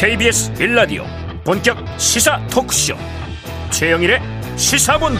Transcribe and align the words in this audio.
KBS 0.00 0.52
1라디오 0.54 1.02
본격 1.44 1.76
시사 1.98 2.40
토크쇼. 2.46 2.94
최영일의 3.70 4.20
시사본부. 4.56 5.18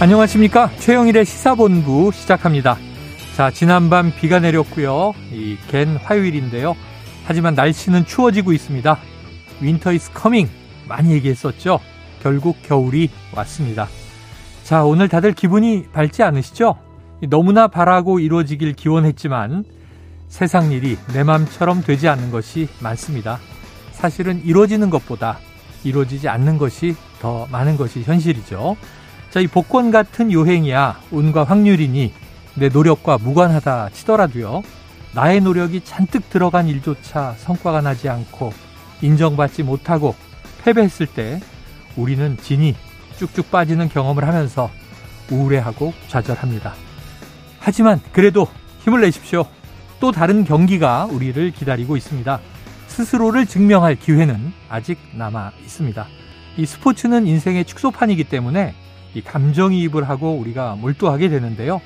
안녕하십니까? 0.00 0.70
최영일의 0.78 1.24
시사본부 1.24 2.12
시작합니다. 2.14 2.76
자 3.36 3.50
지난밤 3.50 4.12
비가 4.20 4.38
내렸고요. 4.38 5.12
비 5.32 5.56
갠 5.68 5.96
화요일인데요. 5.96 6.76
하지만 7.24 7.54
날씨는 7.54 8.06
추워지고 8.06 8.52
있습니다. 8.52 8.96
Winter 9.60 9.92
is 9.94 10.12
coming 10.12 10.48
많이 10.86 11.10
얘기했었죠? 11.14 11.80
결국 12.22 12.62
겨울이 12.62 13.10
왔습니다. 13.34 13.88
자 14.62 14.84
오늘 14.84 15.08
다들 15.08 15.32
기분이 15.32 15.86
밝지 15.92 16.22
않으시죠? 16.22 16.76
너무나 17.28 17.66
바라고 17.66 18.20
이루어지길 18.20 18.74
기원했지만 18.74 19.64
세상 20.28 20.72
일이 20.72 20.98
내 21.12 21.22
맘처럼 21.22 21.82
되지 21.82 22.08
않는 22.08 22.30
것이 22.30 22.68
많습니다. 22.80 23.38
사실은 23.92 24.42
이루어지는 24.44 24.90
것보다 24.90 25.38
이루어지지 25.84 26.28
않는 26.28 26.58
것이 26.58 26.94
더 27.20 27.46
많은 27.50 27.76
것이 27.76 28.02
현실이죠. 28.02 28.76
자, 29.30 29.40
이 29.40 29.46
복권 29.46 29.90
같은 29.90 30.32
요행이야 30.32 31.00
운과 31.10 31.44
확률이니 31.44 32.12
내 32.54 32.68
노력과 32.68 33.18
무관하다 33.18 33.90
치더라도요. 33.90 34.62
나의 35.14 35.40
노력이 35.40 35.82
잔뜩 35.82 36.28
들어간 36.28 36.68
일조차 36.68 37.34
성과가 37.38 37.80
나지 37.80 38.08
않고 38.08 38.52
인정받지 39.00 39.62
못하고 39.62 40.14
패배했을 40.62 41.06
때 41.06 41.40
우리는 41.96 42.36
진이 42.36 42.74
쭉쭉 43.18 43.50
빠지는 43.50 43.88
경험을 43.88 44.26
하면서 44.26 44.70
우울해하고 45.30 45.94
좌절합니다. 46.08 46.74
하지만 47.58 48.00
그래도 48.12 48.46
힘을 48.80 49.00
내십시오. 49.00 49.46
또 50.00 50.12
다른 50.12 50.44
경기가 50.44 51.06
우리를 51.06 51.50
기다리고 51.52 51.96
있습니다. 51.96 52.40
스스로를 52.88 53.46
증명할 53.46 53.96
기회는 53.96 54.52
아직 54.68 54.98
남아 55.14 55.52
있습니다. 55.62 56.06
이 56.58 56.66
스포츠는 56.66 57.26
인생의 57.26 57.64
축소판이기 57.64 58.24
때문에 58.24 58.74
이 59.14 59.20
감정이입을 59.22 60.08
하고 60.08 60.34
우리가 60.36 60.76
몰두하게 60.76 61.28
되는데요. 61.28 61.80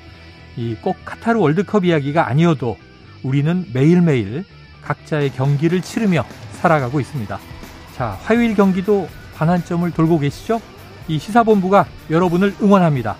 이 0.57 0.75
꼭 0.81 0.97
카타르 1.05 1.39
월드컵 1.39 1.85
이야기가 1.85 2.27
아니어도 2.27 2.77
우리는 3.23 3.65
매일매일 3.73 4.43
각자의 4.83 5.31
경기를 5.31 5.81
치르며 5.81 6.25
살아가고 6.53 6.99
있습니다. 6.99 7.39
자, 7.95 8.17
화요일 8.23 8.55
경기도 8.55 9.07
반환점을 9.35 9.89
돌고 9.91 10.19
계시죠? 10.19 10.59
이 11.07 11.19
시사본부가 11.19 11.85
여러분을 12.09 12.55
응원합니다. 12.61 13.15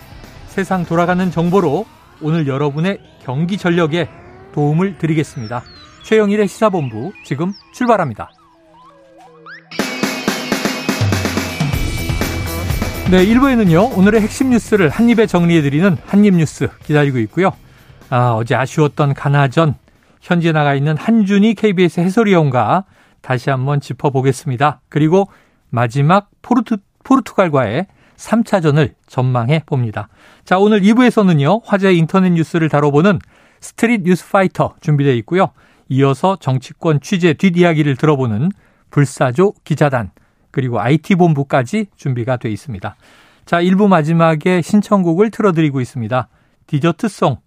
세상 0.47 0.85
돌아가는 0.85 1.31
정보로 1.31 1.85
오늘 2.21 2.47
여러분의 2.47 2.99
경기 3.23 3.57
전력에 3.57 4.09
도움을 4.53 4.97
드리겠습니다. 4.97 5.63
최영일의 6.03 6.47
시사본부 6.47 7.13
지금 7.23 7.53
출발합니다. 7.73 8.31
네, 13.11 13.25
1부에는요, 13.25 13.97
오늘의 13.97 14.21
핵심 14.21 14.51
뉴스를 14.51 14.87
한입에 14.87 15.25
정리해드리는 15.25 15.97
한입뉴스 16.05 16.69
기다리고 16.83 17.19
있고요. 17.19 17.51
아, 18.09 18.31
어제 18.31 18.55
아쉬웠던 18.55 19.13
가나전, 19.13 19.75
현지에 20.21 20.53
나가 20.53 20.75
있는 20.75 20.95
한준희 20.95 21.55
KBS 21.55 21.99
해설위원과 21.99 22.85
다시 23.19 23.49
한번 23.49 23.81
짚어보겠습니다. 23.81 24.79
그리고 24.87 25.27
마지막 25.69 26.29
포르투, 26.41 26.77
포르투갈과의 27.03 27.87
3차전을 28.15 28.93
전망해 29.07 29.63
봅니다. 29.65 30.07
자, 30.45 30.57
오늘 30.57 30.81
2부에서는요, 30.81 31.63
화제의 31.65 31.97
인터넷 31.97 32.29
뉴스를 32.29 32.69
다뤄보는 32.69 33.19
Street 33.61 34.01
News 34.01 34.29
Fighter 34.29 34.75
준비되어 34.81 35.13
있고요. 35.15 35.51
이어서 35.87 36.37
정치권 36.39 36.99
취재 37.01 37.33
뒷이야기를 37.33 37.95
들어보는 37.95 38.51
불사조 38.89 39.53
기자단 39.63 40.11
그리고 40.51 40.79
IT본부까지 40.79 41.87
준비가 41.95 42.37
되어 42.37 42.51
있습니다. 42.51 42.95
자, 43.45 43.61
1부 43.61 43.87
마지막에 43.87 44.61
신청곡을 44.61 45.31
틀어드리고 45.31 45.81
있습니다. 45.81 46.27
디저트송. 46.67 47.37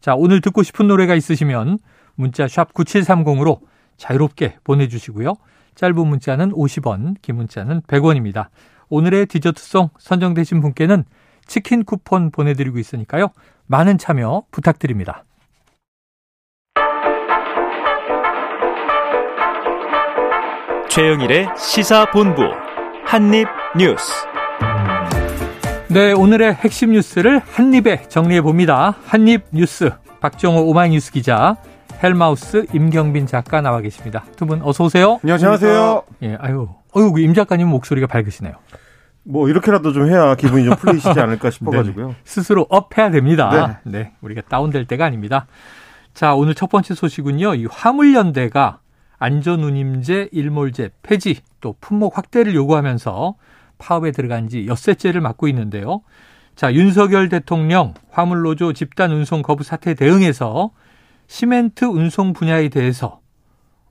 자, 0.00 0.14
오늘 0.14 0.40
듣고 0.40 0.62
싶은 0.62 0.88
노래가 0.88 1.14
있으시면 1.14 1.78
문자 2.14 2.48
샵 2.48 2.72
9730으로 2.72 3.60
자유롭게 3.96 4.58
보내주시고요. 4.64 5.34
짧은 5.74 6.06
문자는 6.06 6.52
50원, 6.52 7.16
긴 7.22 7.36
문자는 7.36 7.82
100원입니다. 7.82 8.48
오늘의 8.88 9.26
디저트송 9.26 9.90
선정되신 9.98 10.60
분께는 10.60 11.04
치킨 11.46 11.84
쿠폰 11.84 12.30
보내드리고 12.30 12.78
있으니까요. 12.78 13.28
많은 13.66 13.98
참여 13.98 14.44
부탁드립니다. 14.50 15.24
최영일의 20.94 21.48
시사본부 21.56 22.42
한입뉴스. 23.06 24.12
네, 25.88 26.12
오늘의 26.12 26.52
핵심 26.54 26.92
뉴스를 26.92 27.40
한입에 27.40 28.02
정리해 28.08 28.42
봅니다. 28.42 28.94
한입뉴스 29.06 29.90
박정호 30.20 30.60
오마이뉴스 30.68 31.12
기자, 31.12 31.56
헬마우스 32.02 32.66
임경빈 32.74 33.26
작가 33.26 33.62
나와 33.62 33.80
계십니다. 33.80 34.24
두 34.36 34.44
분 34.46 34.60
어서 34.62 34.84
오세요. 34.84 35.18
안녕하세요. 35.22 36.02
예, 36.24 36.36
아유, 36.38 36.68
어유 36.94 37.12
임 37.20 37.32
작가님 37.32 37.68
목소리가 37.68 38.06
밝으시네요. 38.06 38.52
뭐 39.24 39.48
이렇게라도 39.48 39.92
좀 39.92 40.10
해야 40.10 40.34
기분이 40.34 40.64
좀 40.66 40.76
풀리시지 40.76 41.08
않을까 41.18 41.48
싶어가지고요. 41.50 42.08
네, 42.08 42.14
스스로 42.24 42.66
업해야 42.68 43.10
됩니다. 43.10 43.80
네. 43.84 43.90
네, 43.98 44.12
우리가 44.20 44.42
다운될 44.48 44.84
때가 44.84 45.06
아닙니다. 45.06 45.46
자, 46.12 46.34
오늘 46.34 46.54
첫 46.54 46.68
번째 46.68 46.94
소식은요. 46.94 47.54
이 47.54 47.66
화물연대가 47.70 48.80
안전운임제, 49.22 50.30
일몰제 50.32 50.90
폐지, 51.02 51.38
또 51.60 51.76
품목 51.80 52.18
확대를 52.18 52.56
요구하면서 52.56 53.36
파업에 53.78 54.10
들어간 54.10 54.48
지 54.48 54.66
엿새째를 54.66 55.20
맞고 55.20 55.46
있는데요. 55.46 56.02
자, 56.56 56.74
윤석열 56.74 57.28
대통령 57.28 57.94
화물노조 58.10 58.72
집단 58.72 59.12
운송 59.12 59.42
거부 59.42 59.62
사태에 59.62 59.94
대응해서 59.94 60.72
시멘트 61.28 61.84
운송 61.84 62.32
분야에 62.32 62.68
대해서 62.68 63.20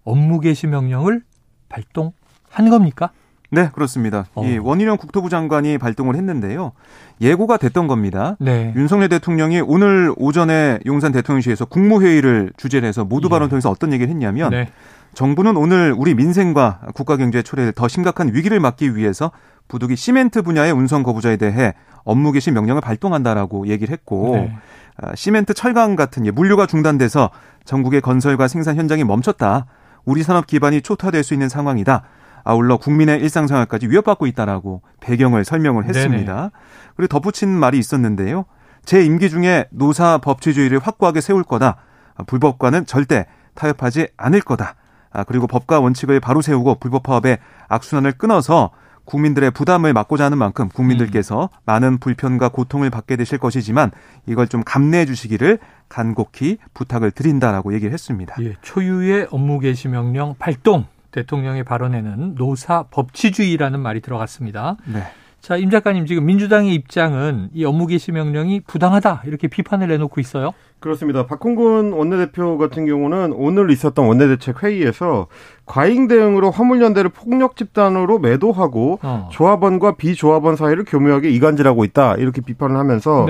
업무 0.04 0.42
개시 0.42 0.68
명령을 0.68 1.24
발동한 1.70 2.70
겁니까? 2.70 3.12
네, 3.52 3.70
그렇습니다. 3.74 4.26
어. 4.34 4.46
이 4.46 4.58
원희룡 4.58 4.98
국토부 4.98 5.30
장관이 5.30 5.78
발동을 5.78 6.16
했는데요. 6.16 6.74
예고가 7.22 7.58
됐던 7.58 7.88
겁니다. 7.88 8.36
네. 8.40 8.74
윤석열 8.76 9.08
대통령이 9.10 9.62
오늘 9.62 10.14
오전에 10.18 10.80
용산 10.86 11.12
대통령실에서 11.12 11.66
국무회의를 11.66 12.52
주재를 12.58 12.88
해서 12.88 13.06
모두 13.06 13.30
발언 13.30 13.46
을 13.46 13.50
통해서 13.50 13.70
어떤 13.70 13.94
얘기를 13.94 14.10
했냐면 14.10 14.52
네. 14.52 14.70
정부는 15.14 15.58
오늘 15.58 15.94
우리 15.98 16.16
민생과 16.16 16.82
국가 16.94 17.18
경제 17.18 17.42
초래를 17.42 17.74
더 17.74 17.88
심각한 17.88 18.34
위기를 18.34 18.60
막기 18.60 18.96
위해서 18.96 19.32
부득이 19.68 19.96
시멘트 19.96 20.42
분야의 20.42 20.72
운송 20.72 21.04
거부자에 21.04 21.38
대해 21.38 21.74
업무 22.04 22.32
개시 22.32 22.52
명령을 22.52 22.82
발동한다라고 22.82 23.68
얘기를 23.68 23.92
했고 23.92 24.36
네. 24.36 24.58
아, 24.98 25.16
시멘트 25.16 25.54
철강 25.54 25.96
같은 25.96 26.24
물류가 26.34 26.66
중단돼서 26.66 27.30
전국의 27.66 28.02
건설과 28.02 28.48
생산 28.48 28.76
현장이 28.76 29.04
멈췄다. 29.04 29.66
우리 30.04 30.24
산업 30.24 30.48
기반이 30.48 30.82
초토화될 30.82 31.24
수 31.24 31.34
있는 31.34 31.48
상황이다. 31.48 32.04
아울러 32.44 32.78
국민의 32.78 33.20
일상생활까지 33.22 33.88
위협받고 33.88 34.26
있다라고 34.26 34.82
배경을 35.00 35.46
설명을 35.46 35.86
했습니다. 35.86 36.36
네네. 36.36 36.50
그리고 36.96 37.08
덧붙인 37.08 37.50
말이 37.50 37.78
있었는데요. 37.78 38.46
제 38.84 39.06
임기 39.06 39.30
중에 39.30 39.66
노사 39.70 40.18
법치주의를 40.18 40.80
확고하게 40.80 41.22
세울 41.22 41.44
거다. 41.44 41.78
아, 42.16 42.24
불법과는 42.24 42.88
절대 42.88 43.28
타협하지 43.54 44.08
않을 44.18 44.42
거다. 44.42 44.76
아, 45.12 45.24
그리고 45.24 45.48
법과 45.48 45.80
원칙을 45.80 46.20
바로 46.20 46.42
세우고 46.42 46.76
불법 46.76 47.04
파업의 47.04 47.38
악순환을 47.68 48.14
끊어서 48.14 48.72
국민들의 49.06 49.52
부담을 49.52 49.94
막고자 49.94 50.26
하는 50.26 50.38
만큼 50.38 50.70
국민들께서 50.70 51.44
음. 51.44 51.58
많은 51.66 51.98
불편과 51.98 52.50
고통을 52.50 52.90
받게 52.90 53.16
되실 53.16 53.38
것이지만 53.38 53.92
이걸 54.28 54.48
좀 54.48 54.64
감내해 54.64 55.06
주시기를 55.06 55.60
간곡히 55.90 56.58
부탁을 56.74 57.12
드린다라고 57.12 57.74
얘기를 57.74 57.92
했습니다. 57.94 58.36
예, 58.42 58.56
초유의 58.62 59.28
업무 59.32 59.60
개시 59.60 59.88
명령 59.88 60.36
발동 60.38 60.86
대통령의 61.12 61.64
발언에는 61.66 62.36
노사 62.36 62.84
법치주의라는 62.84 63.80
말이 63.80 64.02
들어갔습니다. 64.02 64.78
네. 64.86 65.04
자, 65.42 65.58
임 65.58 65.72
작가님 65.72 66.06
지금 66.06 66.26
민주당의 66.28 66.76
입장은 66.76 67.50
이 67.54 67.66
업무 67.66 67.88
개시 67.88 68.12
명령이 68.12 68.62
부당하다 68.62 69.24
이렇게 69.26 69.48
비판을 69.48 69.88
내놓고 69.88 70.22
있어요. 70.22 70.54
그렇습니다. 70.80 71.26
박홍근 71.26 71.94
원내대표 71.94 72.58
같은 72.60 72.86
경우는 72.86 73.34
오늘 73.36 73.72
있었던 73.72 74.06
원내대책 74.06 74.64
회의에서 74.64 75.28
과잉 75.66 76.08
대응으로 76.08 76.52
화물연대를 76.52 77.10
폭력 77.10 77.56
집단으로 77.56 78.20
매도하고 78.20 79.00
어. 79.02 79.30
조합원과 79.32 79.96
비조합원 79.96 80.56
사이를 80.56 80.84
교묘하게 80.86 81.30
이간질하고 81.30 81.86
있다 81.86 82.16
이렇게 82.16 82.42
비판을 82.42 82.78
하면서 82.78 83.28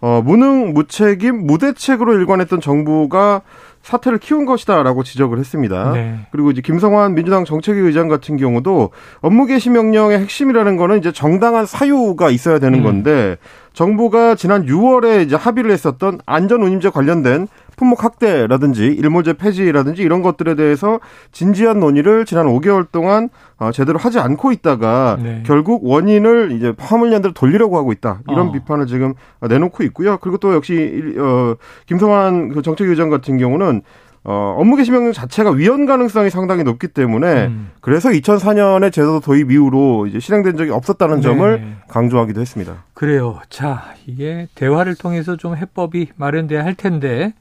어, 0.00 0.22
무능 0.24 0.72
무책임 0.72 1.46
무대책으로 1.46 2.14
일관했던 2.14 2.60
정부가 2.60 3.42
사태를 3.82 4.18
키운 4.18 4.44
것이다라고 4.44 5.02
지적을 5.02 5.38
했습니다. 5.38 5.92
네. 5.92 6.20
그리고 6.30 6.50
이제 6.50 6.60
김성환 6.60 7.14
민주당 7.14 7.44
정책위 7.44 7.80
의장 7.80 8.08
같은 8.08 8.36
경우도 8.36 8.90
업무 9.20 9.46
개시 9.46 9.70
명령의 9.70 10.18
핵심이라는 10.20 10.76
거는 10.76 10.98
이제 10.98 11.12
정당한 11.12 11.66
사유가 11.66 12.30
있어야 12.30 12.58
되는 12.58 12.80
음. 12.80 12.84
건데 12.84 13.36
정부가 13.72 14.34
지난 14.34 14.66
6월에 14.66 15.24
이제 15.24 15.36
합의를 15.36 15.70
했었던 15.70 16.20
안전 16.26 16.62
운임제 16.62 16.90
관련된 16.90 17.48
품목 17.80 18.04
확대라든지 18.04 18.84
일몰제 18.88 19.32
폐지라든지 19.32 20.02
이런 20.02 20.20
것들에 20.20 20.54
대해서 20.54 21.00
진지한 21.32 21.80
논의를 21.80 22.26
지난 22.26 22.46
5개월 22.46 22.92
동안 22.92 23.30
어, 23.56 23.72
제대로 23.72 23.98
하지 23.98 24.18
않고 24.18 24.52
있다가 24.52 25.18
네. 25.18 25.42
결국 25.46 25.82
원인을 25.86 26.52
이제 26.52 26.74
화물연대로 26.76 27.32
돌리려고 27.32 27.78
하고 27.78 27.92
있다 27.92 28.20
이런 28.28 28.48
어. 28.48 28.52
비판을 28.52 28.86
지금 28.86 29.14
내놓고 29.40 29.82
있고요. 29.84 30.18
그리고 30.18 30.36
또 30.36 30.54
역시 30.54 31.14
어, 31.18 31.54
김성환 31.86 32.50
그 32.50 32.60
정책위원장 32.60 33.08
같은 33.08 33.38
경우는 33.38 33.80
어, 34.22 34.54
업무 34.58 34.76
개시 34.76 34.90
명령 34.90 35.12
자체가 35.14 35.52
위헌 35.52 35.86
가능성이 35.86 36.28
상당히 36.28 36.62
높기 36.62 36.88
때문에 36.88 37.46
음. 37.46 37.70
그래서 37.80 38.10
2004년에 38.10 38.92
제도 38.92 39.20
도입 39.20 39.50
이후로 39.50 40.06
이제 40.08 40.20
실행된 40.20 40.58
적이 40.58 40.72
없었다는 40.72 41.16
네. 41.16 41.22
점을 41.22 41.76
강조하기도 41.88 42.38
했습니다. 42.38 42.84
그래요. 42.92 43.38
자, 43.48 43.94
이게 44.06 44.46
대화를 44.54 44.96
통해서 44.96 45.36
좀 45.36 45.56
해법이 45.56 46.08
마련돼야 46.16 46.62
할 46.62 46.74
텐데 46.74 47.32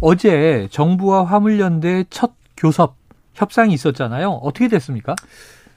어제 0.00 0.68
정부와 0.70 1.24
화물연대 1.24 2.04
첫 2.10 2.32
교섭 2.56 2.96
협상이 3.34 3.72
있었잖아요. 3.74 4.30
어떻게 4.30 4.68
됐습니까? 4.68 5.14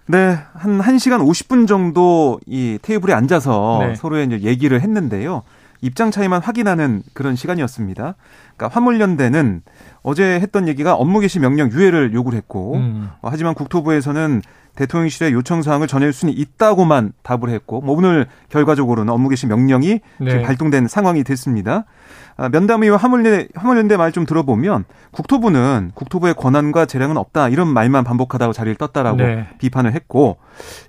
네, 0.05 0.37
한 0.53 0.79
1시간 0.79 1.25
50분 1.25 1.67
정도 1.67 2.39
이 2.45 2.77
테이블에 2.81 3.13
앉아서 3.13 3.79
네. 3.81 3.95
서로의 3.95 4.25
이제 4.27 4.41
얘기를 4.41 4.81
했는데요. 4.81 5.43
입장 5.81 6.11
차이만 6.11 6.41
확인하는 6.41 7.03
그런 7.13 7.35
시간이었습니다. 7.35 8.15
그러니까 8.55 8.75
화물연대는 8.75 9.61
어제 10.01 10.39
했던 10.39 10.67
얘기가 10.67 10.95
업무 10.95 11.19
개시 11.19 11.39
명령 11.39 11.71
유예를 11.71 12.13
요구를 12.13 12.37
했고 12.37 12.75
음. 12.75 13.09
어, 13.21 13.29
하지만 13.29 13.53
국토부에서는 13.53 14.41
대통령실의 14.75 15.33
요청 15.33 15.61
사항을 15.61 15.87
전할 15.87 16.13
수는 16.13 16.33
있다고만 16.35 17.11
답을 17.21 17.49
했고 17.49 17.81
뭐 17.81 17.95
오늘 17.97 18.27
결과적으로는 18.49 19.11
업무 19.13 19.29
개시 19.29 19.45
명령이 19.45 19.99
네. 20.19 20.41
발동된 20.41 20.87
상황이 20.87 21.23
됐습니다. 21.23 21.85
아, 22.37 22.49
면담의와 22.49 22.97
화물연대, 22.97 23.47
화물연대 23.55 23.97
말 23.97 24.13
좀 24.13 24.25
들어보면 24.25 24.85
국토부는 25.11 25.91
국토부의 25.95 26.35
권한과 26.35 26.85
재량은 26.85 27.17
없다 27.17 27.49
이런 27.49 27.67
말만 27.67 28.03
반복하다가 28.03 28.53
자리를 28.53 28.75
떴다라고 28.75 29.17
네. 29.17 29.47
비판을 29.57 29.93
했고 29.93 30.37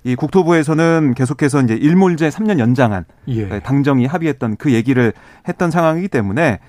이 0.03 0.15
국토부에서는 0.15 1.15
계속해서 1.15 1.61
이제 1.61 1.73
일몰제 1.73 2.29
3년 2.29 2.59
연장안 2.59 3.05
예. 3.29 3.47
네, 3.47 3.59
당정이 3.61 4.05
합의했던 4.05 4.57
그 4.57 4.73
얘기를 4.73 5.11
했던 5.47 5.71
상황이기 5.71 6.07
때문에 6.07 6.59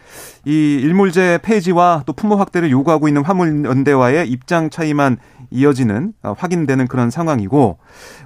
이 0.47 0.79
일몰제 0.81 1.41
폐지와 1.43 2.05
또 2.07 2.13
품목 2.13 2.39
확대를 2.39 2.71
요구하고 2.71 3.09
있는 3.09 3.25
화물연대와의 3.25 4.29
입장 4.31 4.71
차이만 4.71 5.17
이어지는 5.51 6.13
어, 6.23 6.35
확인되는 6.39 6.87
그런 6.87 7.11
상황이고 7.11 7.79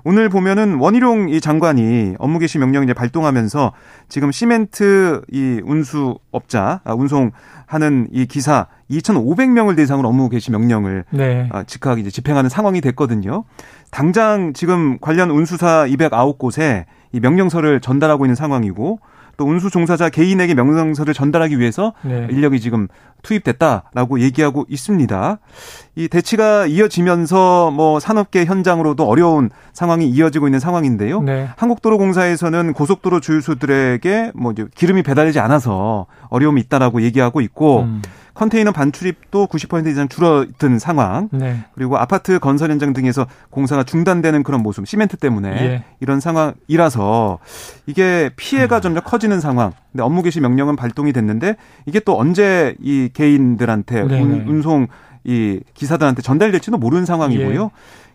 오늘 0.04 0.28
보면은 0.28 0.74
원희룡 0.74 1.30
이 1.30 1.40
장관이 1.40 2.16
업무 2.18 2.38
개시 2.38 2.58
명령 2.58 2.84
이제 2.84 2.92
발동하면서 2.92 3.72
지금 4.10 4.32
시멘트 4.32 5.22
이 5.32 5.62
운수업자 5.64 6.82
아, 6.84 6.92
운송하는 6.92 8.08
이 8.12 8.26
기사 8.26 8.66
2,500명을 8.90 9.74
대상으로 9.76 10.06
업무 10.06 10.28
개시 10.28 10.50
명령을 10.50 11.04
네. 11.10 11.48
아, 11.52 11.62
즉각 11.62 11.98
이제 11.98 12.10
집행하는 12.10 12.50
상황이 12.50 12.82
됐거든요. 12.82 13.44
당장 13.90 14.52
지금 14.52 14.98
관련 15.00 15.30
운수사 15.30 15.86
209곳에 15.86 16.84
이 17.12 17.20
명령서를 17.20 17.80
전달하고 17.80 18.26
있는 18.26 18.34
상황이고 18.34 18.98
또 19.40 19.46
운수 19.46 19.70
종사자 19.70 20.10
개인에게 20.10 20.52
명령서를 20.52 21.14
전달하기 21.14 21.58
위해서 21.58 21.94
네. 22.02 22.26
인력이 22.30 22.60
지금 22.60 22.88
투입됐다라고 23.22 24.20
얘기하고 24.20 24.66
있습니다. 24.68 25.38
이 25.96 26.08
대치가 26.08 26.66
이어지면서 26.66 27.70
뭐 27.70 28.00
산업계 28.00 28.44
현장으로도 28.44 29.08
어려운 29.08 29.48
상황이 29.72 30.10
이어지고 30.10 30.46
있는 30.46 30.60
상황인데요. 30.60 31.22
네. 31.22 31.48
한국도로공사에서는 31.56 32.74
고속도로 32.74 33.20
주유소들에게 33.20 34.32
뭐 34.34 34.52
기름이 34.52 35.02
배달되지 35.02 35.40
않아서 35.40 36.04
어려움이 36.28 36.60
있다라고 36.60 37.00
얘기하고 37.00 37.40
있고 37.40 37.84
음. 37.84 38.02
컨테이너 38.40 38.72
반출입도 38.72 39.48
90% 39.48 39.86
이상 39.88 40.08
줄어든 40.08 40.78
상황. 40.78 41.28
네. 41.30 41.62
그리고 41.74 41.98
아파트 41.98 42.38
건설 42.38 42.70
현장 42.70 42.94
등에서 42.94 43.26
공사가 43.50 43.84
중단되는 43.84 44.44
그런 44.44 44.62
모습, 44.62 44.88
시멘트 44.88 45.18
때문에 45.18 45.48
예. 45.50 45.84
이런 46.00 46.20
상황이라서 46.20 47.38
이게 47.84 48.30
피해가 48.36 48.76
음. 48.76 48.80
점점 48.80 49.04
커지는 49.04 49.42
상황. 49.42 49.72
근데 49.92 50.02
업무 50.02 50.22
개시 50.22 50.40
명령은 50.40 50.76
발동이 50.76 51.12
됐는데 51.12 51.56
이게 51.84 52.00
또 52.00 52.18
언제 52.18 52.74
이 52.80 53.10
개인들한테 53.12 54.04
네, 54.04 54.22
운, 54.22 54.30
네. 54.30 54.44
운송 54.50 54.86
이 55.24 55.60
기사들한테 55.74 56.22
전달될지도 56.22 56.78
모르는 56.78 57.04
상황이고요. 57.04 57.70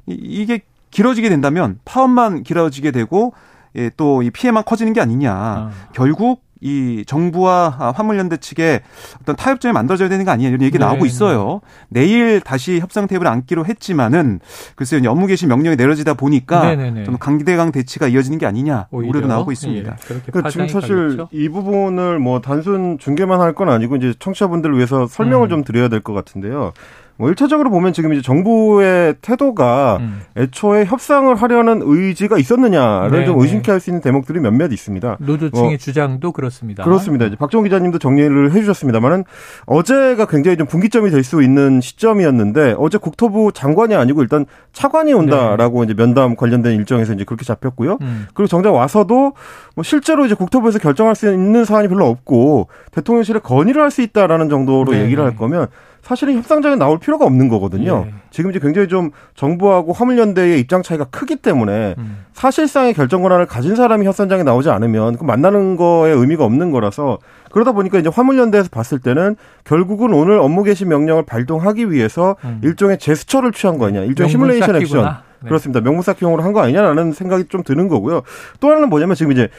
예. 0.10 0.14
이게 0.16 0.62
길어지게 0.90 1.30
된다면 1.30 1.78
파업만 1.86 2.42
길어지게 2.42 2.90
되고 2.90 3.34
예, 3.76 3.92
또 3.96 4.24
이 4.24 4.32
피해만 4.32 4.64
커지는 4.66 4.94
게 4.94 5.02
아니냐. 5.02 5.32
아. 5.32 5.70
결국 5.94 6.42
이 6.66 7.04
정부와 7.06 7.94
화물연대 7.96 8.38
측에 8.38 8.82
어떤 9.22 9.36
타협점이 9.36 9.72
만들어져야 9.72 10.10
되는 10.10 10.26
거 10.26 10.32
아니냐 10.32 10.50
이런 10.50 10.64
얘기 10.64 10.80
네, 10.80 10.84
나오고 10.86 11.06
있어요. 11.06 11.62
네. 11.90 12.02
내일 12.02 12.42
다시 12.42 12.80
협상 12.80 13.06
테이블을 13.06 13.32
앉기로 13.32 13.68
했지만은 13.68 14.40
글쎄요 14.76 15.12
업무 15.12 15.28
개시 15.28 15.46
명령이 15.46 15.76
내려지다 15.76 16.16
보니까 16.16 16.66
네, 16.70 16.76
네, 16.76 16.90
네. 16.92 17.04
좀 17.04 17.18
강대강 17.20 17.72
대치가 17.72 18.08
이어지는 18.08 18.40
게 18.40 18.48
아니냐 18.48 18.88
오히려? 18.90 19.10
우려도 19.12 19.28
나오고 19.28 19.52
있습니다. 19.52 19.92
예, 19.92 19.96
그러니까 20.32 20.50
지금 20.50 20.68
사실 20.68 20.96
가겠죠? 21.18 21.30
이 21.32 21.50
부분을 21.50 22.18
뭐 22.18 22.42
단순 22.42 22.98
중계만 22.98 23.42
할 23.42 23.56
건 23.56 23.70
아니고 23.70 23.96
이제 23.98 24.14
청취자분들을 24.20 24.76
위해서 24.76 25.06
설명을 25.08 25.48
음. 25.48 25.50
좀 25.50 25.64
드려야 25.64 25.88
될 25.88 26.02
것 26.02 26.14
같은데요. 26.14 26.74
뭐 27.18 27.30
1차적으로 27.32 27.70
보면 27.70 27.94
지금 27.94 28.12
이제 28.12 28.22
정부의 28.22 29.16
태도가 29.22 29.98
음. 30.02 30.22
애초에 30.36 30.84
협상을 30.86 31.34
하려는 31.34 31.82
의지가 31.84 32.38
있었느냐를 32.38 33.12
네네. 33.12 33.26
좀 33.26 33.38
네. 33.38 33.44
의심케 33.44 33.72
할 33.72 33.80
수 33.80 33.90
있는 33.90 34.02
대목들이 34.02 34.40
몇몇 34.40 34.72
있습니다. 34.72 35.18
노조층의 35.20 35.70
뭐, 35.70 35.78
주장도 35.78 36.32
그렇습니다. 36.34 36.84
그렇습니다. 36.84 37.26
이제 37.26 37.36
박정 37.36 37.64
기자님도 37.64 38.00
정리를 38.00 38.52
해 38.52 38.60
주셨습니다만은 38.60 39.24
어제가 39.66 40.26
굉장히 40.26 40.58
좀 40.58 40.68
분기점이 40.68 41.10
될 41.12 41.24
수 41.24 41.42
있는 41.42 41.82
시점이었는데 41.82 42.76
어제 42.78 42.98
국토부 42.98 43.52
장관이 43.54 43.96
아니고 43.96 44.22
일단 44.22 44.46
차관이 44.74 45.14
온다라고 45.14 45.80
네. 45.80 45.86
이제 45.86 45.94
면담 45.96 46.36
관련된 46.36 46.74
일정에서 46.76 47.14
이제 47.14 47.24
그렇게 47.24 47.46
잡혔고요. 47.46 47.98
음. 48.02 48.28
그리고 48.34 48.48
정작 48.48 48.74
와서도 48.74 49.34
뭐 49.76 49.84
실제로 49.84 50.26
이제 50.26 50.36
국토부에서 50.36 50.80
결정할 50.80 51.16
수 51.16 51.32
있는 51.32 51.66
사안이 51.66 51.88
별로 51.88 52.06
없고 52.08 52.68
대통령실에 52.92 53.40
건의를 53.40 53.82
할 53.82 53.90
수 53.90 54.02
있다라는 54.02 54.50
정도로 54.50 54.92
네 54.92 55.04
얘기를 55.04 55.24
할 55.24 55.36
거면 55.38 55.68
사실은 56.06 56.36
협상장에 56.36 56.76
나올 56.76 57.00
필요가 57.00 57.26
없는 57.26 57.50
거거든요. 57.50 58.06
예. 58.08 58.14
지금 58.30 58.52
이제 58.52 58.60
굉장히 58.60 58.88
좀 58.88 59.10
정부하고 59.34 59.92
화물연대의 59.92 60.60
입장 60.60 60.84
차이가 60.84 61.06
크기 61.06 61.36
때문에 61.36 61.96
음. 61.98 62.26
사실상의 62.34 62.94
결정 62.94 63.24
권한을 63.24 63.48
가진 63.48 63.76
사람이 63.76 64.06
협상장에 64.06 64.44
나오지 64.44 64.70
않으면 64.70 65.18
그 65.18 65.24
만나는 65.24 65.78
거에 65.78 66.12
의미가 66.12 66.44
없는 66.46 66.70
거라서 66.70 67.18
그러다 67.52 67.72
보니까 67.72 67.98
이제 67.98 68.08
화물연대에서 68.14 68.70
봤을 68.70 69.00
때는 69.00 69.36
결국은 69.64 70.14
오늘 70.14 70.38
업무 70.38 70.62
개시 70.64 70.86
명령을 70.86 71.26
발동하기 71.26 71.92
위해서 71.92 72.36
음. 72.44 72.62
일종의 72.64 73.00
제스처를 73.00 73.52
취한 73.52 73.80
거 73.80 73.88
아니냐, 73.88 74.04
일종의 74.04 74.30
시뮬레이션 74.30 74.76
액션. 74.76 75.06
네. 75.06 75.48
그렇습니다. 75.48 75.82
명무쌓기용으로 75.82 76.44
한 76.44 76.54
거 76.54 76.62
아니냐라는 76.62 77.14
생각이 77.14 77.46
좀 77.50 77.64
드는 77.64 77.88
거고요. 77.88 78.22
또 78.60 78.70
하나는 78.70 78.90
뭐냐면 78.90 79.16
지금 79.16 79.32
이제 79.32 79.50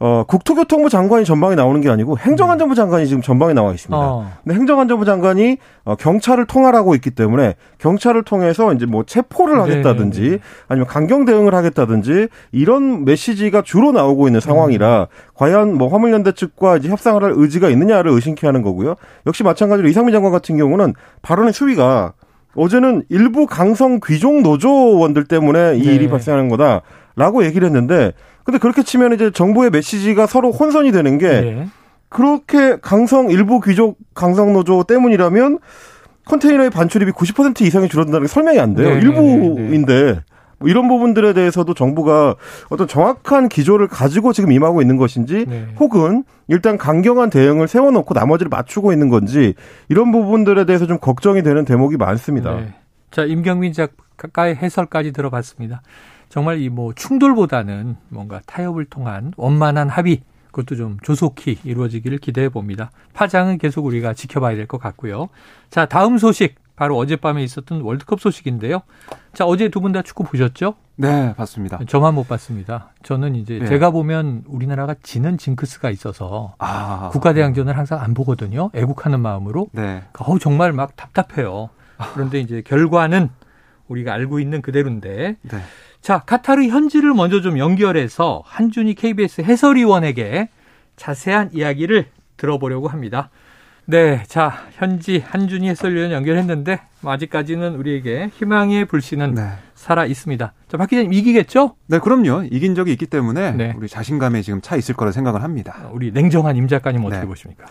어, 0.00 0.24
국토교통부 0.26 0.88
장관이 0.88 1.24
전방에 1.24 1.54
나오는 1.54 1.80
게 1.80 1.88
아니고 1.88 2.18
행정안전부 2.18 2.74
장관이 2.74 3.06
지금 3.06 3.22
전방에 3.22 3.54
나와 3.54 3.72
있습니다. 3.72 3.96
어. 3.96 4.30
근데 4.42 4.56
행정안전부 4.56 5.04
장관이 5.04 5.58
어, 5.84 5.94
경찰을 5.96 6.46
통할하고 6.46 6.94
있기 6.96 7.10
때문에 7.10 7.54
경찰을 7.78 8.22
통해서 8.24 8.72
이제 8.72 8.86
뭐 8.86 9.04
체포를 9.04 9.60
하겠다든지 9.60 10.20
네. 10.30 10.38
아니면 10.68 10.86
강경 10.86 11.24
대응을 11.24 11.54
하겠다든지 11.54 12.28
이런 12.52 13.04
메시지가 13.04 13.62
주로 13.62 13.92
나오고 13.92 14.26
있는 14.28 14.40
상황이라 14.40 15.00
음. 15.02 15.06
과연 15.34 15.74
뭐 15.76 15.88
화물연대 15.88 16.32
측과 16.32 16.76
이제 16.78 16.88
협상을 16.88 17.22
할 17.22 17.32
의지가 17.34 17.68
있느냐를 17.70 18.10
의심케 18.12 18.46
하는 18.46 18.62
거고요. 18.62 18.96
역시 19.26 19.42
마찬가지로 19.42 19.88
이상민 19.88 20.12
장관 20.12 20.32
같은 20.32 20.56
경우는 20.56 20.94
발언의 21.22 21.52
수위가 21.52 22.14
어제는 22.56 23.02
일부 23.08 23.46
강성 23.46 24.00
귀족 24.04 24.40
노조원들 24.42 25.24
때문에 25.24 25.76
이 25.76 25.86
네. 25.86 25.94
일이 25.94 26.08
발생하는 26.08 26.48
거다라고 26.48 27.44
얘기를 27.44 27.66
했는데 27.66 28.12
근데 28.44 28.58
그렇게 28.58 28.82
치면 28.82 29.14
이제 29.14 29.30
정부의 29.30 29.70
메시지가 29.70 30.26
서로 30.26 30.52
혼선이 30.52 30.92
되는 30.92 31.18
게 31.18 31.28
네. 31.28 31.68
그렇게 32.08 32.76
강성 32.80 33.30
일부 33.30 33.60
귀족 33.60 33.98
강성 34.14 34.52
노조 34.52 34.84
때문이라면 34.84 35.58
컨테이너의 36.26 36.70
반출입이 36.70 37.12
90% 37.12 37.62
이상이 37.62 37.88
줄어든다는 37.88 38.26
게 38.26 38.28
설명이 38.28 38.60
안 38.60 38.74
돼요. 38.74 38.90
네. 38.90 39.00
일부인데 39.00 40.20
뭐 40.58 40.68
이런 40.68 40.88
부분들에 40.88 41.32
대해서도 41.32 41.74
정부가 41.74 42.36
어떤 42.70 42.86
정확한 42.86 43.48
기조를 43.48 43.88
가지고 43.88 44.32
지금 44.32 44.52
임하고 44.52 44.80
있는 44.80 44.96
것인지 44.96 45.46
네. 45.48 45.66
혹은 45.80 46.24
일단 46.48 46.78
강경한 46.78 47.30
대응을 47.30 47.66
세워놓고 47.66 48.14
나머지를 48.14 48.48
맞추고 48.48 48.92
있는 48.92 49.08
건지 49.08 49.54
이런 49.88 50.12
부분들에 50.12 50.64
대해서 50.64 50.86
좀 50.86 50.98
걱정이 50.98 51.42
되는 51.42 51.64
대목이 51.64 51.96
많습니다. 51.96 52.54
네. 52.54 52.74
자 53.10 53.24
임경민 53.24 53.72
작가의 53.72 54.56
해설까지 54.56 55.12
들어봤습니다. 55.12 55.82
정말 56.34 56.58
이 56.60 56.68
뭐 56.68 56.92
충돌보다는 56.94 57.94
뭔가 58.08 58.40
타협을 58.46 58.86
통한 58.86 59.32
원만한 59.36 59.88
합의 59.88 60.22
그것도 60.50 60.74
좀 60.74 60.98
조속히 61.00 61.60
이루어지기를 61.62 62.18
기대해 62.18 62.48
봅니다. 62.48 62.90
파장은 63.12 63.58
계속 63.58 63.84
우리가 63.86 64.14
지켜봐야 64.14 64.56
될 64.56 64.66
것 64.66 64.78
같고요. 64.78 65.28
자, 65.70 65.86
다음 65.86 66.18
소식 66.18 66.56
바로 66.74 66.96
어젯밤에 66.98 67.40
있었던 67.44 67.82
월드컵 67.82 68.20
소식인데요. 68.20 68.82
자, 69.32 69.44
어제 69.46 69.68
두 69.68 69.80
분 69.80 69.92
다 69.92 70.02
축구 70.02 70.24
보셨죠? 70.24 70.74
네, 70.96 71.34
봤습니다. 71.36 71.78
저만 71.86 72.14
못 72.16 72.26
봤습니다. 72.26 72.90
저는 73.04 73.36
이제 73.36 73.60
네. 73.60 73.66
제가 73.66 73.92
보면 73.92 74.42
우리나라가 74.48 74.96
지는 75.04 75.38
징크스가 75.38 75.90
있어서 75.90 76.56
아, 76.58 77.10
국가대항전을 77.12 77.78
항상 77.78 78.00
안 78.00 78.12
보거든요. 78.12 78.70
애국하는 78.74 79.20
마음으로. 79.20 79.68
네. 79.70 80.02
어우, 80.18 80.40
정말 80.40 80.72
막 80.72 80.96
답답해요. 80.96 81.70
그런데 82.14 82.40
이제 82.40 82.60
결과는 82.62 83.28
우리가 83.86 84.12
알고 84.14 84.40
있는 84.40 84.62
그대로인데. 84.62 85.36
네. 85.42 85.58
자, 86.04 86.18
카타르 86.18 86.64
현지를 86.64 87.14
먼저 87.14 87.40
좀 87.40 87.58
연결해서 87.58 88.42
한준희 88.44 88.92
KBS 88.92 89.40
해설위원에게 89.40 90.50
자세한 90.96 91.52
이야기를 91.54 92.08
들어보려고 92.36 92.88
합니다. 92.88 93.30
네, 93.86 94.22
자 94.26 94.52
현지 94.72 95.24
한준희 95.26 95.66
해설위원 95.66 96.10
연결했는데 96.10 96.80
뭐 97.00 97.10
아직까지는 97.10 97.76
우리에게 97.76 98.28
희망의 98.34 98.84
불씨는 98.84 99.34
네. 99.34 99.48
살아 99.74 100.04
있습니다. 100.04 100.52
자, 100.68 100.76
박 100.76 100.90
기자님 100.90 101.14
이기겠죠? 101.14 101.74
네, 101.86 101.98
그럼요. 101.98 102.48
이긴 102.50 102.74
적이 102.74 102.92
있기 102.92 103.06
때문에 103.06 103.52
네. 103.52 103.72
우리 103.74 103.88
자신감에 103.88 104.42
지금 104.42 104.60
차 104.60 104.76
있을 104.76 104.94
거라 104.94 105.10
생각을 105.10 105.42
합니다. 105.42 105.88
우리 105.90 106.12
냉정한 106.12 106.54
임 106.56 106.68
작가님 106.68 107.02
어떻게 107.02 107.22
네. 107.22 107.26
보십니까? 107.26 107.64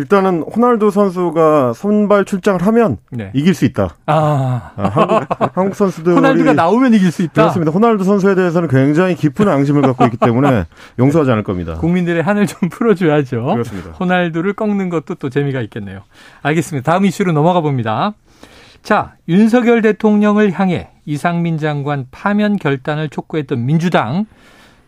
일단은 0.00 0.42
호날두 0.42 0.90
선수가 0.90 1.74
선발 1.74 2.24
출장을 2.24 2.62
하면 2.66 2.96
네. 3.10 3.30
이길 3.34 3.52
수 3.52 3.66
있다. 3.66 3.96
아, 4.06 4.72
아 4.74 4.82
한국, 4.88 5.26
한국 5.54 5.74
선수들 5.74 6.16
호날두가 6.16 6.54
나오면 6.54 6.94
이길 6.94 7.12
수 7.12 7.22
있다. 7.22 7.42
그렇습니다. 7.42 7.70
호날두 7.70 8.04
선수에 8.04 8.34
대해서는 8.34 8.68
굉장히 8.68 9.14
깊은 9.14 9.46
앙심을 9.46 9.82
갖고 9.82 10.06
있기 10.06 10.16
때문에 10.16 10.64
용서하지 10.98 11.30
않을 11.32 11.44
겁니다. 11.44 11.74
국민들의 11.74 12.22
한을 12.22 12.46
좀 12.46 12.70
풀어줘야죠. 12.70 13.44
그렇습니다. 13.44 13.90
호날두를 13.90 14.54
꺾는 14.54 14.88
것도 14.88 15.16
또 15.16 15.28
재미가 15.28 15.60
있겠네요. 15.60 16.00
알겠습니다. 16.40 16.90
다음 16.90 17.04
이슈로 17.04 17.32
넘어가 17.32 17.60
봅니다. 17.60 18.14
자, 18.82 19.16
윤석열 19.28 19.82
대통령을 19.82 20.52
향해 20.52 20.88
이상민 21.04 21.58
장관 21.58 22.06
파면 22.10 22.56
결단을 22.56 23.10
촉구했던 23.10 23.66
민주당 23.66 24.24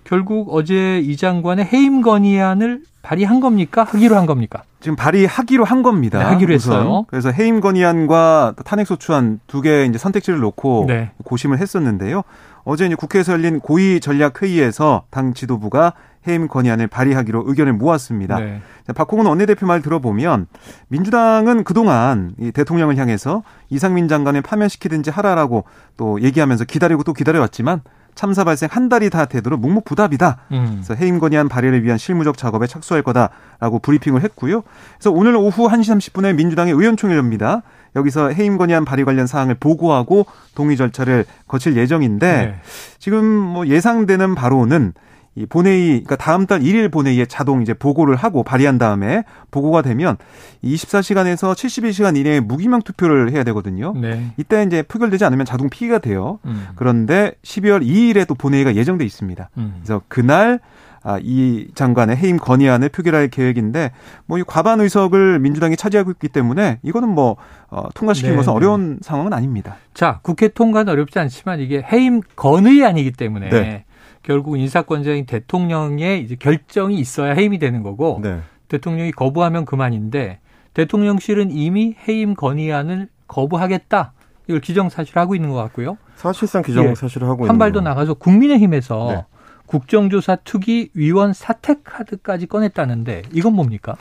결국 0.04 0.48
어제 0.54 0.98
이 1.00 1.16
장관의 1.16 1.66
해임 1.72 2.02
건의안을 2.02 2.82
발의한 3.02 3.40
겁니까? 3.40 3.84
하기로 3.84 4.16
한 4.16 4.26
겁니까? 4.26 4.62
지금 4.80 4.96
발의하기로 4.96 5.64
한 5.64 5.82
겁니다. 5.82 6.18
네, 6.18 6.24
하기로 6.24 6.54
우선. 6.54 6.74
했어요. 6.80 7.04
그래서 7.08 7.30
해임 7.30 7.60
건의안과 7.60 8.54
탄핵 8.64 8.86
소추안 8.86 9.40
두 9.46 9.62
개 9.62 9.84
이제 9.84 9.98
선택지를 9.98 10.40
놓고 10.40 10.84
네. 10.88 11.10
고심을 11.24 11.58
했었는데요. 11.58 12.22
어제 12.64 12.86
이제 12.86 12.94
국회에서 12.94 13.32
열린 13.32 13.58
고위 13.60 13.98
전략 14.00 14.42
회의에서 14.42 15.04
당 15.10 15.34
지도부가 15.34 15.94
해임 16.28 16.46
건의안을 16.46 16.86
발의하기로 16.86 17.44
의견을 17.46 17.72
모았습니다. 17.72 18.38
네. 18.38 18.60
박홍근 18.94 19.26
원내대표 19.26 19.66
말 19.66 19.82
들어보면 19.82 20.46
민주당은 20.88 21.64
그동안 21.64 22.32
이 22.38 22.52
대통령을 22.52 22.96
향해서 22.96 23.42
이상민 23.70 24.06
장관을 24.06 24.42
파면시키든지 24.42 25.10
하라라고 25.10 25.64
또 25.96 26.20
얘기하면서 26.22 26.64
기다리고 26.66 27.02
또 27.02 27.12
기다려왔지만 27.12 27.80
참사 28.14 28.44
발생 28.44 28.68
한 28.70 28.88
달이 28.88 29.10
다 29.10 29.24
되도록 29.24 29.60
묵묵부답이다. 29.60 30.36
음. 30.52 30.82
그래서 30.84 30.94
해임 30.94 31.18
건의안 31.18 31.48
발의를 31.48 31.82
위한 31.82 31.98
실무적 31.98 32.36
작업에 32.36 32.66
착수할 32.66 33.02
거다라고 33.02 33.78
브리핑을 33.80 34.22
했고요. 34.22 34.62
그래서 34.98 35.10
오늘 35.10 35.34
오후 35.36 35.68
1시 35.68 36.12
30분에 36.12 36.34
민주당의 36.34 36.74
의원총회 36.74 37.16
엽니다. 37.16 37.62
여기서 37.96 38.30
해임 38.30 38.58
건의안 38.58 38.84
발의 38.84 39.04
관련 39.04 39.26
사항을 39.26 39.56
보고하고 39.56 40.26
동의 40.54 40.76
절차를 40.76 41.24
거칠 41.46 41.76
예정인데 41.76 42.32
네. 42.32 42.60
지금 42.98 43.24
뭐 43.24 43.66
예상되는 43.66 44.34
바로는 44.34 44.94
이 45.34 45.46
본회의, 45.46 45.88
그러니까 45.88 46.16
다음 46.16 46.46
달 46.46 46.60
1일 46.60 46.92
본회의에 46.92 47.24
자동 47.26 47.62
이제 47.62 47.72
보고를 47.72 48.16
하고 48.16 48.42
발의한 48.42 48.76
다음에 48.78 49.24
보고가 49.50 49.80
되면 49.82 50.16
24시간에서 50.62 51.54
72시간 51.54 52.16
이내에 52.16 52.40
무기명 52.40 52.82
투표를 52.82 53.32
해야 53.32 53.42
되거든요. 53.44 53.94
네. 53.96 54.32
이때 54.36 54.62
이제 54.62 54.82
표결되지 54.82 55.24
않으면 55.24 55.46
자동 55.46 55.70
피기가 55.70 55.98
돼요. 55.98 56.38
음. 56.44 56.68
그런데 56.76 57.32
12월 57.42 57.82
2일에 57.82 58.26
또 58.26 58.34
본회의가 58.34 58.74
예정돼 58.76 59.04
있습니다. 59.04 59.48
음. 59.56 59.74
그래서 59.78 60.02
그날 60.08 60.60
아, 61.04 61.18
이 61.20 61.66
장관의 61.74 62.16
해임 62.16 62.36
건의안을 62.36 62.88
표결할 62.90 63.26
계획인데 63.28 63.90
뭐 64.26 64.38
이 64.38 64.44
과반 64.46 64.80
의석을 64.80 65.40
민주당이 65.40 65.76
차지하고 65.76 66.12
있기 66.12 66.28
때문에 66.28 66.78
이거는 66.82 67.08
뭐 67.08 67.36
어, 67.70 67.88
통과시키는 67.94 68.34
네, 68.34 68.36
것은 68.36 68.52
네. 68.52 68.56
어려운 68.56 68.98
상황은 69.02 69.32
아닙니다. 69.32 69.76
자, 69.94 70.20
국회 70.22 70.48
통과는 70.48 70.92
어렵지 70.92 71.18
않지만 71.18 71.58
이게 71.58 71.82
해임 71.90 72.20
건의안이기 72.36 73.12
때문에 73.12 73.48
네. 73.48 73.84
결국 74.22 74.58
인사권자인 74.58 75.26
대통령의 75.26 76.22
이제 76.22 76.36
결정이 76.36 76.98
있어야 76.98 77.32
해임이 77.32 77.58
되는 77.58 77.82
거고 77.82 78.20
네. 78.22 78.40
대통령이 78.68 79.12
거부하면 79.12 79.64
그만인데 79.64 80.38
대통령실은 80.74 81.50
이미 81.50 81.94
해임 82.08 82.34
건의안을 82.34 83.08
거부하겠다. 83.26 84.12
이걸 84.48 84.60
기정사실하고 84.60 85.34
있는 85.34 85.50
것 85.50 85.56
같고요. 85.56 85.98
사실상 86.16 86.62
기정사실을 86.62 87.26
예, 87.26 87.28
하고 87.28 87.46
한발더 87.46 87.80
나가서 87.80 88.14
국민의힘에서 88.14 89.08
네. 89.08 89.24
국정조사 89.66 90.36
특위 90.44 90.90
위원 90.94 91.32
사퇴 91.32 91.76
카드까지 91.82 92.46
꺼냈다는데 92.46 93.22
이건 93.32 93.54
뭡니까? 93.54 93.96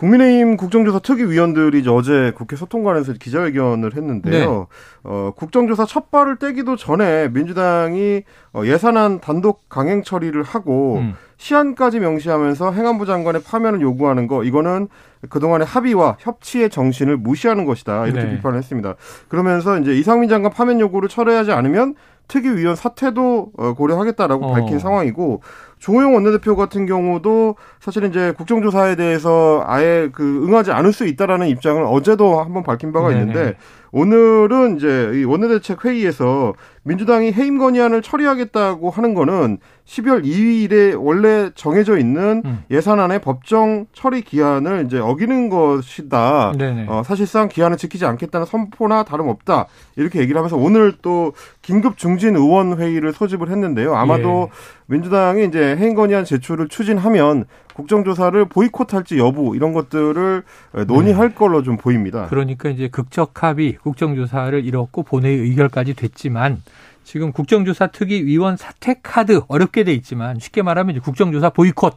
국민의힘 0.00 0.56
국정조사 0.56 1.00
특위위원들이 1.00 1.86
어제 1.86 2.32
국회 2.34 2.56
소통관에서 2.56 3.12
기자회견을 3.12 3.94
했는데요. 3.94 4.50
네. 4.50 4.66
어, 5.04 5.32
국정조사 5.36 5.84
첫 5.84 6.10
발을 6.10 6.38
떼기도 6.38 6.76
전에 6.76 7.28
민주당이 7.28 8.22
어, 8.54 8.62
예산안 8.64 9.20
단독 9.20 9.68
강행 9.68 10.02
처리를 10.02 10.42
하고 10.42 10.96
음. 11.00 11.14
시한까지 11.36 12.00
명시하면서 12.00 12.72
행안부 12.72 13.04
장관의 13.04 13.42
파면을 13.42 13.82
요구하는 13.82 14.26
거 14.26 14.42
이거는 14.42 14.88
그동안의 15.28 15.66
합의와 15.66 16.16
협치의 16.18 16.70
정신을 16.70 17.18
무시하는 17.18 17.66
것이다 17.66 18.06
이렇게 18.06 18.24
네. 18.24 18.36
비판을 18.36 18.56
했습니다. 18.56 18.94
그러면서 19.28 19.78
이제 19.78 19.94
이상민 19.94 20.30
장관 20.30 20.50
파면 20.50 20.80
요구를 20.80 21.10
철회하지 21.10 21.52
않으면 21.52 21.94
특위위원 22.26 22.76
사퇴도 22.76 23.50
어, 23.58 23.74
고려하겠다라고 23.74 24.46
어. 24.46 24.52
밝힌 24.52 24.78
상황이고 24.78 25.42
조호영 25.80 26.14
원내대표 26.14 26.54
같은 26.56 26.86
경우도 26.86 27.56
사실은 27.80 28.10
이제 28.10 28.32
국정조사에 28.36 28.96
대해서 28.96 29.64
아예 29.66 30.10
그 30.12 30.46
응하지 30.46 30.70
않을 30.70 30.92
수 30.92 31.06
있다라는 31.06 31.48
입장을 31.48 31.82
어제도 31.82 32.40
한번 32.40 32.62
밝힌 32.62 32.92
바가 32.92 33.08
네네. 33.08 33.20
있는데 33.20 33.56
오늘은 33.92 34.76
이제 34.76 35.12
이 35.14 35.24
원내대책 35.24 35.84
회의에서 35.84 36.54
민주당이 36.82 37.32
해임 37.32 37.58
건의안을 37.58 38.02
처리하겠다고 38.02 38.90
하는 38.90 39.14
거는 39.14 39.58
12월 39.84 40.24
2일에 40.24 40.96
원래 40.98 41.50
정해져 41.54 41.98
있는 41.98 42.42
음. 42.44 42.64
예산안의 42.70 43.20
법정 43.20 43.86
처리 43.92 44.22
기한을 44.22 44.84
이제 44.86 44.98
어기는 44.98 45.50
것이다. 45.50 46.52
어, 46.88 47.02
사실상 47.04 47.48
기한을 47.48 47.76
지키지 47.76 48.06
않겠다는 48.06 48.46
선포나 48.46 49.02
다름없다. 49.02 49.66
이렇게 49.96 50.20
얘기를 50.20 50.38
하면서 50.38 50.56
오늘 50.56 50.94
또 51.02 51.32
긴급 51.60 51.98
중진 51.98 52.36
의원 52.36 52.78
회의를 52.78 53.12
소집을 53.12 53.50
했는데요. 53.50 53.94
아마도 53.94 54.48
예. 54.50 54.80
민주당이 54.86 55.44
이제 55.46 55.69
건의안 55.76 56.24
제출을 56.24 56.68
추진하면 56.68 57.44
국정조사를 57.74 58.44
보이콧할지 58.46 59.18
여부 59.18 59.56
이런 59.56 59.72
것들을 59.72 60.42
논의할 60.86 61.30
네. 61.30 61.34
걸로 61.34 61.62
좀 61.62 61.76
보입니다. 61.76 62.26
그러니까 62.28 62.68
이제 62.68 62.88
극적 62.88 63.42
합의 63.42 63.74
국정조사를 63.74 64.64
이뤘고 64.64 65.02
본회의 65.02 65.38
의결까지 65.38 65.94
됐지만 65.94 66.62
지금 67.04 67.32
국정조사 67.32 67.88
특위 67.88 68.24
위원 68.24 68.56
사퇴 68.56 68.96
카드 69.02 69.40
어렵게 69.48 69.84
돼 69.84 69.92
있지만 69.94 70.38
쉽게 70.38 70.62
말하면 70.62 70.94
이제 70.94 71.00
국정조사 71.00 71.50
보이콧 71.50 71.96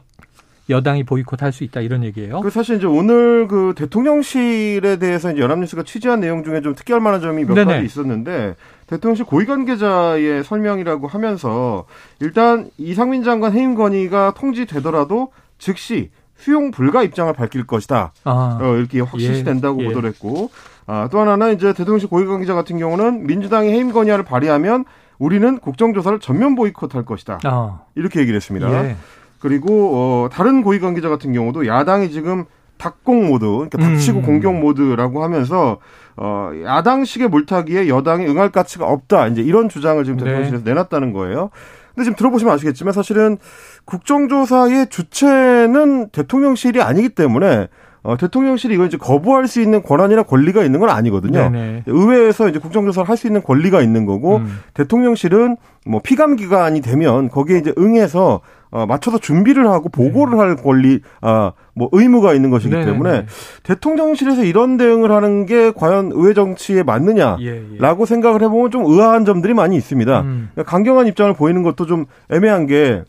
여당이 0.70 1.04
보이콧할 1.04 1.52
수 1.52 1.62
있다 1.64 1.80
이런 1.82 2.04
얘기예요. 2.04 2.40
그 2.40 2.50
사실 2.50 2.76
이제 2.76 2.86
오늘 2.86 3.46
그 3.46 3.74
대통령실에 3.76 4.96
대해서 4.96 5.30
이제 5.30 5.42
연합뉴스가 5.42 5.82
취재한 5.82 6.20
내용 6.20 6.42
중에 6.42 6.62
좀 6.62 6.74
특이할 6.74 7.00
만한 7.02 7.20
점이 7.20 7.44
몇 7.44 7.54
네네. 7.54 7.74
가지 7.74 7.86
있었는데 7.86 8.54
대통령실 8.86 9.24
고위 9.24 9.46
관계자의 9.46 10.44
설명이라고 10.44 11.06
하면서 11.06 11.86
일단 12.20 12.70
이상민 12.78 13.24
장관 13.24 13.52
해임 13.52 13.74
건의가 13.74 14.34
통지되더라도 14.36 15.32
즉시 15.58 16.10
수용 16.36 16.70
불가 16.70 17.02
입장을 17.02 17.32
밝힐 17.32 17.66
것이다. 17.66 18.12
아, 18.24 18.58
어, 18.60 18.76
이렇게 18.76 19.00
확실시된다고 19.00 19.80
예, 19.80 19.84
예. 19.84 19.88
보도를 19.88 20.10
했고 20.10 20.50
아, 20.86 21.08
또 21.10 21.20
하나는 21.20 21.54
이제 21.54 21.72
대통령실 21.72 22.08
고위 22.08 22.26
관계자 22.26 22.54
같은 22.54 22.78
경우는 22.78 23.26
민주당이 23.26 23.70
해임 23.70 23.92
건의안을 23.92 24.24
발의하면 24.24 24.84
우리는 25.18 25.58
국정조사를 25.58 26.18
전면 26.20 26.54
보이콧할 26.54 27.04
것이다. 27.04 27.40
아. 27.44 27.80
이렇게 27.94 28.20
얘기를 28.20 28.36
했습니다. 28.36 28.84
예. 28.84 28.96
그리고 29.38 29.90
어, 29.94 30.28
다른 30.30 30.62
고위 30.62 30.80
관계자 30.80 31.08
같은 31.08 31.32
경우도 31.32 31.66
야당이 31.66 32.10
지금 32.10 32.44
닭공 32.78 33.28
모드, 33.28 33.46
그러니까 33.46 33.78
닥치고 33.78 34.18
음. 34.20 34.22
공격 34.22 34.54
모드라고 34.58 35.22
하면서 35.22 35.78
어, 36.16 36.50
야당식의 36.64 37.28
물타기에 37.28 37.88
여당이 37.88 38.26
응할 38.26 38.50
가치가 38.50 38.86
없다. 38.86 39.28
이제 39.28 39.42
이런 39.42 39.68
주장을 39.68 40.02
지금 40.04 40.18
네. 40.18 40.24
대통령실에서 40.24 40.64
네. 40.64 40.70
내놨다는 40.70 41.12
거예요. 41.12 41.50
근데 41.94 42.04
지금 42.04 42.16
들어보시면 42.16 42.52
아시겠지만 42.54 42.92
사실은 42.92 43.38
국정조사의 43.84 44.88
주체는 44.90 46.08
대통령실이 46.10 46.82
아니기 46.82 47.10
때문에 47.10 47.68
어, 48.02 48.16
대통령실이 48.18 48.74
이걸 48.74 48.88
이제 48.88 48.98
거부할 48.98 49.46
수 49.46 49.62
있는 49.62 49.82
권한이나 49.82 50.24
권리가 50.24 50.62
있는 50.62 50.78
건 50.78 50.90
아니거든요. 50.90 51.50
네네. 51.50 51.84
의회에서 51.86 52.48
이제 52.48 52.58
국정조사를 52.58 53.08
할 53.08 53.16
수 53.16 53.26
있는 53.26 53.42
권리가 53.42 53.80
있는 53.80 54.04
거고 54.04 54.38
음. 54.38 54.58
대통령실은 54.74 55.56
뭐 55.86 56.00
피감 56.02 56.36
기관이 56.36 56.82
되면 56.82 57.30
거기에 57.30 57.58
이제 57.58 57.72
응해서 57.78 58.40
어, 58.74 58.86
맞춰서 58.86 59.18
준비를 59.18 59.68
하고 59.68 59.88
보고를 59.88 60.32
네. 60.32 60.38
할 60.38 60.56
권리, 60.56 60.98
아, 61.20 61.52
뭐 61.74 61.88
의무가 61.92 62.34
있는 62.34 62.50
것이기 62.50 62.74
네, 62.74 62.84
때문에 62.84 63.20
네. 63.20 63.26
대통령실에서 63.62 64.42
이런 64.42 64.76
대응을 64.76 65.12
하는 65.12 65.46
게 65.46 65.70
과연 65.70 66.10
의회 66.12 66.34
정치에 66.34 66.82
맞느냐라고 66.82 67.42
예, 67.42 67.62
예. 67.78 68.04
생각을 68.04 68.42
해보면 68.42 68.72
좀 68.72 68.84
의아한 68.84 69.24
점들이 69.24 69.54
많이 69.54 69.76
있습니다. 69.76 70.20
음. 70.22 70.50
그러니까 70.54 70.68
강경한 70.68 71.06
입장을 71.06 71.32
보이는 71.34 71.62
것도 71.62 71.86
좀 71.86 72.06
애매한 72.32 72.66
게 72.66 73.04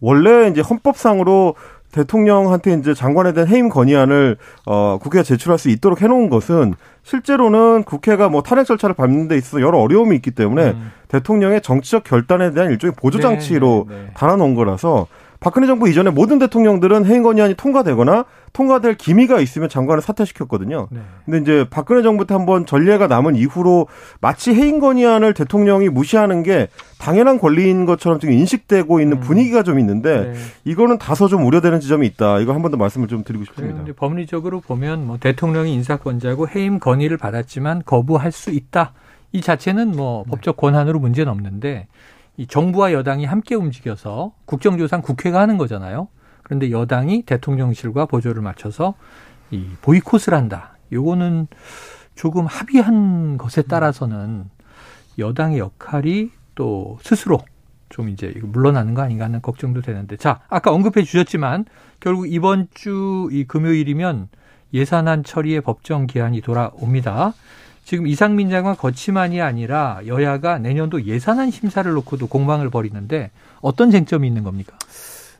원래 0.00 0.46
이제 0.48 0.60
헌법상으로 0.60 1.56
대통령한테 1.96 2.74
이제 2.74 2.92
장관에 2.92 3.32
대한 3.32 3.48
해임 3.48 3.70
건의안을 3.70 4.36
어 4.66 4.98
국회가 5.00 5.22
제출할 5.22 5.58
수 5.58 5.70
있도록 5.70 6.02
해놓은 6.02 6.28
것은 6.28 6.74
실제로는 7.02 7.84
국회가 7.84 8.28
뭐 8.28 8.42
탄핵 8.42 8.64
절차를 8.64 8.94
밟는 8.94 9.28
데 9.28 9.36
있어서 9.36 9.62
여러 9.62 9.78
어려움이 9.78 10.14
있기 10.16 10.32
때문에 10.32 10.72
음. 10.72 10.92
대통령의 11.08 11.62
정치적 11.62 12.04
결단에 12.04 12.52
대한 12.52 12.70
일종의 12.70 12.94
보조 12.96 13.18
장치로 13.18 13.86
네, 13.88 13.94
네, 13.94 14.02
네. 14.02 14.10
달아놓은 14.14 14.54
거라서 14.54 15.06
박근혜 15.40 15.66
정부 15.66 15.88
이전에 15.88 16.10
모든 16.10 16.38
대통령들은 16.38 17.06
해임 17.06 17.22
건의안이 17.22 17.54
통과되거나 17.54 18.24
통과될 18.56 18.94
기미가 18.94 19.38
있으면 19.40 19.68
장관을 19.68 20.00
사퇴시켰거든요. 20.00 20.88
네. 20.90 21.00
근데 21.26 21.38
이제 21.40 21.66
박근혜 21.68 22.00
정부 22.02 22.26
때 22.26 22.32
한번 22.32 22.64
전례가 22.64 23.06
남은 23.06 23.36
이후로 23.36 23.86
마치 24.22 24.54
해임 24.54 24.80
건의안을 24.80 25.34
대통령이 25.34 25.90
무시하는 25.90 26.42
게 26.42 26.68
당연한 26.98 27.38
권리인 27.38 27.84
것처럼 27.84 28.18
지금 28.18 28.32
인식되고 28.32 29.00
있는 29.00 29.18
음. 29.18 29.20
분위기가 29.20 29.62
좀 29.62 29.78
있는데 29.78 30.32
네. 30.32 30.34
이거는 30.64 30.96
다소 30.96 31.28
좀 31.28 31.44
우려되는 31.44 31.80
지점이 31.80 32.06
있다. 32.06 32.38
이거 32.40 32.54
한 32.54 32.62
번 32.62 32.70
더 32.70 32.78
말씀을 32.78 33.08
좀 33.08 33.22
드리고 33.24 33.44
싶습니다. 33.44 33.84
네, 33.84 33.92
법리적으로 33.92 34.60
보면 34.62 35.06
뭐 35.06 35.18
대통령이 35.18 35.74
인사권자고 35.74 36.48
해임 36.48 36.78
건의를 36.78 37.18
받았지만 37.18 37.82
거부할 37.84 38.32
수 38.32 38.50
있다. 38.50 38.94
이 39.32 39.42
자체는 39.42 39.92
뭐 39.94 40.24
네. 40.24 40.30
법적 40.30 40.56
권한으로 40.56 40.98
문제는 40.98 41.30
없는데 41.30 41.88
이 42.38 42.46
정부와 42.46 42.94
여당이 42.94 43.26
함께 43.26 43.54
움직여서 43.54 44.32
국정조사는 44.46 45.02
국회가 45.02 45.40
하는 45.40 45.58
거잖아요. 45.58 46.08
그런데 46.46 46.70
여당이 46.70 47.22
대통령실과 47.22 48.06
보조를 48.06 48.40
맞춰서 48.40 48.94
이 49.50 49.66
보이콧을 49.82 50.32
한다. 50.32 50.76
요거는 50.92 51.48
조금 52.14 52.46
합의한 52.46 53.36
것에 53.36 53.62
따라서는 53.62 54.44
여당의 55.18 55.58
역할이 55.58 56.30
또 56.54 57.00
스스로 57.02 57.40
좀 57.88 58.08
이제 58.08 58.32
물러나는 58.40 58.94
거 58.94 59.02
아닌가 59.02 59.24
하는 59.24 59.42
걱정도 59.42 59.82
되는데 59.82 60.16
자 60.16 60.38
아까 60.48 60.70
언급해 60.72 61.02
주셨지만 61.02 61.64
결국 61.98 62.32
이번 62.32 62.68
주 62.74 63.28
이 63.32 63.42
금요일이면 63.42 64.28
예산안 64.72 65.24
처리의 65.24 65.62
법정 65.62 66.06
기한이 66.06 66.42
돌아옵니다. 66.42 67.34
지금 67.84 68.06
이상민 68.06 68.50
장관 68.50 68.76
거치만이 68.76 69.40
아니라 69.40 70.00
여야가 70.06 70.58
내년도 70.58 71.04
예산안 71.04 71.50
심사를 71.50 71.90
놓고도 71.92 72.28
공방을 72.28 72.70
벌이는데 72.70 73.32
어떤 73.60 73.90
쟁점이 73.90 74.28
있는 74.28 74.44
겁니까? 74.44 74.76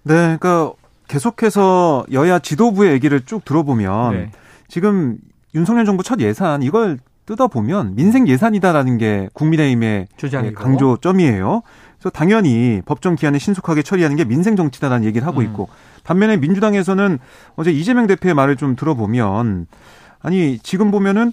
네, 0.03 0.37
그러니까 0.39 0.73
계속해서 1.09 2.07
여야 2.13 2.39
지도부의 2.39 2.93
얘기를 2.93 3.21
쭉 3.25 3.45
들어보면 3.45 4.13
네. 4.13 4.31
지금 4.69 5.19
윤석열 5.55 5.85
정부 5.85 6.03
첫 6.03 6.21
예산 6.21 6.63
이걸 6.63 6.99
뜯어보면 7.27 7.97
민생 7.97 8.29
예산이다라는 8.29 8.99
게 8.99 9.29
국민의힘의 9.33 10.07
주장이고. 10.17 10.55
강조점이에요. 10.55 11.63
그래서 11.99 12.11
당연히 12.11 12.83
법정 12.85 13.17
기한에 13.17 13.39
신속하게 13.39 13.83
처리하는 13.83 14.17
게 14.17 14.25
민생 14.25 14.55
정치다라는 14.55 15.07
얘기를 15.07 15.27
하고 15.27 15.41
음. 15.41 15.47
있고 15.47 15.69
반면에 16.05 16.37
민주당에서는 16.37 17.19
어제 17.57 17.73
이재명 17.73 18.07
대표의 18.07 18.35
말을 18.35 18.57
좀 18.57 18.77
들어보면 18.77 19.67
아니 20.21 20.59
지금 20.59 20.91
보면은 20.91 21.33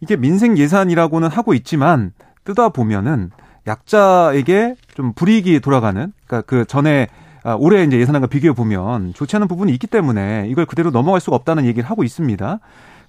이게 0.00 0.16
민생 0.16 0.56
예산이라고는 0.56 1.28
하고 1.28 1.54
있지만 1.54 2.12
뜯어 2.44 2.70
보면은 2.70 3.30
약자에게 3.66 4.74
좀 4.94 5.12
불이익이 5.12 5.60
돌아가는 5.60 6.12
그러니까 6.26 6.46
그 6.46 6.64
전에 6.66 7.08
아, 7.10 7.21
올해 7.58 7.82
이제 7.84 7.98
예산안과 7.98 8.28
비교해 8.28 8.52
보면 8.54 9.14
좋지 9.14 9.36
않은 9.36 9.48
부분이 9.48 9.72
있기 9.72 9.86
때문에 9.86 10.46
이걸 10.48 10.66
그대로 10.66 10.90
넘어갈 10.90 11.20
수가 11.20 11.36
없다는 11.36 11.64
얘기를 11.64 11.88
하고 11.88 12.04
있습니다. 12.04 12.60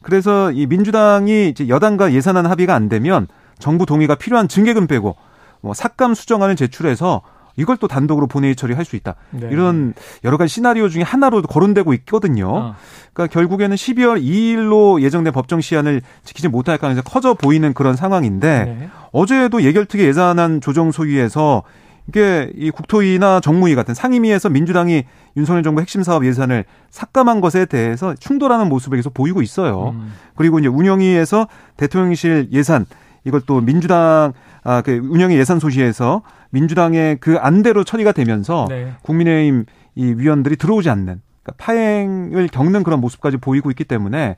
그래서 0.01 0.51
이 0.51 0.65
민주당이 0.65 1.49
이제 1.49 1.67
여당과 1.67 2.13
예산안 2.13 2.45
합의가 2.45 2.73
안 2.75 2.89
되면 2.89 3.27
정부 3.59 3.85
동의가 3.85 4.15
필요한 4.15 4.47
증개금 4.47 4.87
빼고 4.87 5.15
뭐 5.61 5.73
삭감 5.73 6.13
수정안을 6.13 6.55
제출해서 6.55 7.21
이걸 7.55 7.77
또 7.77 7.87
단독으로 7.87 8.27
본회의 8.27 8.55
처리할 8.55 8.83
수 8.83 8.95
있다. 8.95 9.15
네. 9.29 9.47
이런 9.51 9.93
여러 10.23 10.37
가지 10.37 10.51
시나리오 10.53 10.89
중에 10.89 11.03
하나로 11.03 11.43
거론되고 11.43 11.93
있거든요. 11.93 12.49
어. 12.49 12.75
그러니까 13.13 13.31
결국에는 13.31 13.75
12월 13.75 14.21
2일로 14.21 15.01
예정된 15.01 15.31
법정 15.33 15.61
시한을 15.61 16.01
지키지 16.23 16.47
못할 16.47 16.77
가능성이 16.77 17.03
커져 17.03 17.35
보이는 17.35 17.73
그런 17.73 17.95
상황인데 17.95 18.63
네. 18.79 18.89
어제도 19.11 19.61
예결특위 19.61 20.03
예산안 20.03 20.61
조정 20.61 20.91
소위에서 20.91 21.63
이게 22.07 22.51
이 22.55 22.69
국토위나 22.69 23.39
정무위 23.39 23.75
같은 23.75 23.93
상임위에서 23.93 24.49
민주당이 24.49 25.03
윤석열 25.37 25.63
정부 25.63 25.81
핵심 25.81 26.03
사업 26.03 26.25
예산을 26.25 26.65
삭감한 26.89 27.41
것에 27.41 27.65
대해서 27.65 28.13
충돌하는 28.15 28.67
모습을 28.69 28.97
계속 28.97 29.13
보이고 29.13 29.41
있어요. 29.41 29.93
음. 29.95 30.13
그리고 30.35 30.59
이제 30.59 30.67
운영위에서 30.67 31.47
대통령실 31.77 32.49
예산 32.51 32.85
이걸 33.23 33.41
또 33.45 33.61
민주당 33.61 34.33
아, 34.63 34.81
그 34.81 34.91
운영의 34.91 35.37
예산 35.37 35.59
소시에서 35.59 36.21
민주당의 36.49 37.17
그 37.19 37.37
안대로 37.37 37.83
처리가 37.83 38.11
되면서 38.11 38.67
네. 38.69 38.93
국민의힘 39.01 39.65
이 39.95 40.05
위원들이 40.05 40.55
들어오지 40.55 40.89
않는 40.89 41.21
그러니까 41.43 41.53
파행을 41.57 42.47
겪는 42.47 42.83
그런 42.83 43.01
모습까지 43.01 43.37
보이고 43.37 43.69
있기 43.69 43.83
때문에 43.83 44.37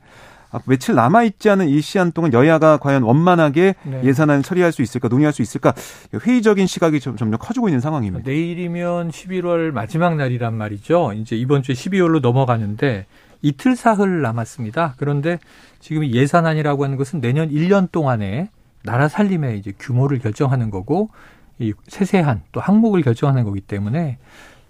며칠 0.64 0.94
남아 0.94 1.24
있지 1.24 1.50
않은 1.50 1.68
이 1.68 1.80
시간 1.80 2.12
동안 2.12 2.32
여야가 2.32 2.78
과연 2.78 3.02
원만하게 3.02 3.74
네. 3.82 4.04
예산안을 4.04 4.42
처리할 4.42 4.72
수 4.72 4.82
있을까 4.82 5.08
논의할 5.08 5.32
수 5.32 5.42
있을까 5.42 5.74
회의적인 6.14 6.66
시각이 6.66 7.00
점점 7.00 7.30
커지고 7.32 7.68
있는 7.68 7.80
상황입니다. 7.80 8.28
내일이면 8.28 9.10
11월 9.10 9.70
마지막 9.72 10.16
날이란 10.16 10.54
말이죠. 10.54 11.12
이제 11.14 11.36
이번 11.36 11.62
주에 11.62 11.74
12월로 11.74 12.20
넘어가는데 12.20 13.06
이틀 13.42 13.76
사흘 13.76 14.22
남았습니다. 14.22 14.94
그런데 14.96 15.38
지금 15.80 16.06
예산안이라고 16.06 16.84
하는 16.84 16.96
것은 16.96 17.20
내년 17.20 17.50
1년 17.50 17.90
동안에 17.92 18.48
나라 18.82 19.08
살림의 19.08 19.58
이제 19.58 19.72
규모를 19.78 20.18
결정하는 20.18 20.70
거고 20.70 21.10
이 21.58 21.72
세세한 21.88 22.42
또 22.52 22.60
항목을 22.60 23.02
결정하는 23.02 23.44
거기 23.44 23.60
때문에 23.60 24.18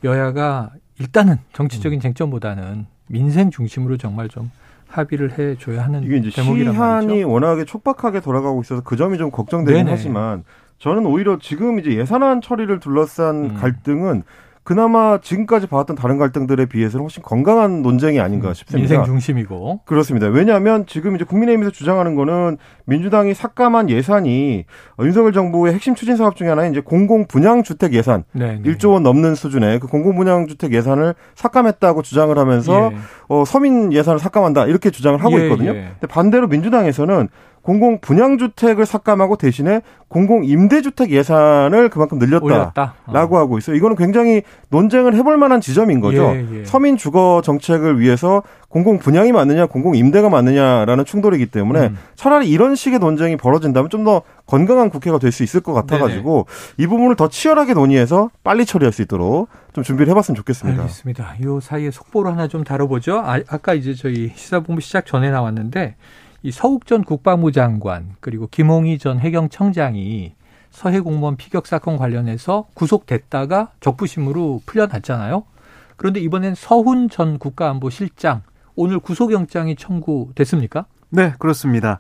여야가 0.04 0.70
일단은 0.98 1.38
정치적인 1.52 1.98
음. 1.98 2.00
쟁점보다는 2.00 2.86
민생 3.08 3.50
중심으로 3.50 3.96
정말 3.98 4.28
좀 4.28 4.50
합의를 4.96 5.38
해줘야 5.38 5.84
하는 5.84 6.02
이게 6.02 6.16
이제 6.16 6.30
시한이 6.30 6.72
말이죠. 6.72 7.30
워낙에 7.30 7.64
촉박하게 7.64 8.20
돌아가고 8.20 8.60
있어서 8.62 8.82
그 8.82 8.96
점이 8.96 9.18
좀 9.18 9.30
걱정되긴 9.30 9.84
네네. 9.84 9.90
하지만 9.90 10.44
저는 10.78 11.06
오히려 11.06 11.38
지금 11.40 11.78
이제 11.78 11.94
예산안 11.94 12.40
처리를 12.40 12.80
둘러싼 12.80 13.36
음. 13.36 13.54
갈등은 13.54 14.22
그나마 14.66 15.20
지금까지 15.22 15.68
봐왔던 15.68 15.94
다른 15.94 16.18
갈등들에 16.18 16.66
비해서는 16.66 17.04
훨씬 17.04 17.22
건강한 17.22 17.82
논쟁이 17.82 18.18
아닌가 18.18 18.48
음, 18.48 18.54
싶습니다. 18.54 18.82
인생 18.82 19.04
중심이고. 19.04 19.82
그렇습니다. 19.84 20.26
왜냐하면 20.26 20.86
지금 20.86 21.14
이제 21.14 21.24
국민의힘에서 21.24 21.70
주장하는 21.70 22.16
거는 22.16 22.56
민주당이 22.84 23.32
삭감한 23.32 23.90
예산이 23.90 24.64
윤석열 25.00 25.32
정부의 25.32 25.72
핵심 25.72 25.94
추진 25.94 26.16
사업 26.16 26.34
중에 26.34 26.48
하나인 26.48 26.72
이제 26.72 26.80
공공 26.80 27.28
분양 27.28 27.62
주택 27.62 27.92
예산 27.92 28.24
네네. 28.32 28.62
1조 28.62 28.90
원 28.94 29.04
넘는 29.04 29.36
수준의 29.36 29.78
그 29.78 29.86
공공 29.86 30.16
분양 30.16 30.48
주택 30.48 30.72
예산을 30.72 31.14
삭감했다고 31.36 32.02
주장을 32.02 32.36
하면서 32.36 32.90
예. 32.92 32.96
어, 33.28 33.44
서민 33.44 33.92
예산을 33.92 34.18
삭감한다 34.18 34.66
이렇게 34.66 34.90
주장을 34.90 35.22
하고 35.22 35.38
예, 35.38 35.44
있거든요. 35.44 35.70
예. 35.76 35.90
근데 36.00 36.08
반대로 36.08 36.48
민주당에서는 36.48 37.28
공공 37.66 37.98
분양 37.98 38.38
주택을 38.38 38.86
삭감하고 38.86 39.34
대신에 39.34 39.80
공공 40.06 40.44
임대 40.44 40.82
주택 40.82 41.10
예산을 41.10 41.88
그만큼 41.88 42.20
늘렸다라고 42.20 43.38
하고 43.38 43.58
있어요. 43.58 43.74
이거는 43.74 43.96
굉장히 43.96 44.42
논쟁을 44.70 45.16
해볼 45.16 45.36
만한 45.36 45.60
지점인 45.60 45.98
거죠. 46.00 46.32
예, 46.36 46.46
예. 46.60 46.64
서민 46.64 46.96
주거 46.96 47.42
정책을 47.44 47.98
위해서 47.98 48.44
공공 48.68 49.00
분양이 49.00 49.32
맞느냐, 49.32 49.66
공공 49.66 49.96
임대가 49.96 50.28
맞느냐라는 50.28 51.04
충돌이기 51.04 51.46
때문에 51.46 51.88
음. 51.88 51.98
차라리 52.14 52.48
이런 52.48 52.76
식의 52.76 53.00
논쟁이 53.00 53.36
벌어진다면 53.36 53.90
좀 53.90 54.04
더 54.06 54.22
건강한 54.46 54.88
국회가 54.88 55.18
될 55.18 55.32
수 55.32 55.42
있을 55.42 55.60
것 55.60 55.72
같아가지고 55.72 56.46
네네. 56.76 56.84
이 56.84 56.86
부분을 56.86 57.16
더 57.16 57.28
치열하게 57.28 57.74
논의해서 57.74 58.30
빨리 58.44 58.64
처리할 58.64 58.92
수 58.92 59.02
있도록 59.02 59.48
좀 59.72 59.82
준비를 59.82 60.08
해봤으면 60.12 60.36
좋겠습니다. 60.36 60.82
알겠습니다. 60.82 61.34
이 61.40 61.44
사이에 61.60 61.90
속보를 61.90 62.30
하나 62.30 62.46
좀 62.46 62.62
다뤄보죠. 62.62 63.18
아, 63.18 63.40
아까 63.48 63.74
이제 63.74 63.92
저희 63.94 64.30
시사본부 64.36 64.80
시작 64.80 65.04
전에 65.06 65.30
나왔는데 65.32 65.96
이 66.46 66.52
서욱 66.52 66.86
전 66.86 67.02
국방부 67.02 67.50
장관 67.50 68.14
그리고 68.20 68.46
김홍희 68.46 68.98
전 68.98 69.18
해경청장이 69.18 70.32
서해 70.70 71.00
공무원 71.00 71.36
피격 71.36 71.66
사건 71.66 71.96
관련해서 71.96 72.66
구속됐다가 72.74 73.72
적부심으로 73.80 74.62
풀려났잖아요. 74.64 75.42
그런데 75.96 76.20
이번엔 76.20 76.54
서훈 76.54 77.08
전 77.08 77.40
국가안보실장 77.40 78.42
오늘 78.76 79.00
구속영장이 79.00 79.74
청구됐습니까? 79.74 80.86
네, 81.08 81.34
그렇습니다. 81.40 81.98